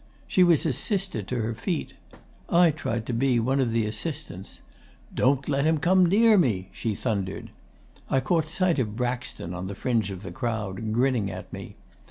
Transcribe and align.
She 0.27 0.43
was 0.43 0.65
assisted 0.65 1.27
to 1.27 1.41
her 1.41 1.53
feet. 1.53 1.93
I 2.49 2.71
tried 2.71 3.05
to 3.05 3.13
be 3.13 3.39
one 3.39 3.59
of 3.59 3.71
the 3.71 3.85
assistants. 3.85 4.59
"Don't 5.13 5.47
let 5.47 5.63
him 5.63 5.77
come 5.77 6.07
near 6.07 6.39
me!" 6.39 6.69
she 6.71 6.95
thundered. 6.95 7.51
I 8.09 8.19
caught 8.19 8.45
sight 8.47 8.79
of 8.79 8.95
Braxton 8.95 9.53
on 9.53 9.67
the 9.67 9.75
fringe 9.75 10.09
of 10.09 10.23
the 10.23 10.31
crowd, 10.31 10.91
grinning 10.91 11.29
at 11.29 11.53
me. 11.53 11.75